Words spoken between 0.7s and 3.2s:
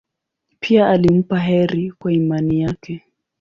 alimpa heri kwa imani yake.